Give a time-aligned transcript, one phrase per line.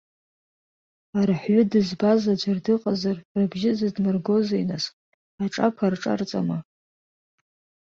[1.19, 4.85] Арҳәҩы дызбаз аӡәыр дыҟазар, рыбжьы зыдмыргозеи, нас,
[5.43, 6.57] аҿаԥа рҿарҵама?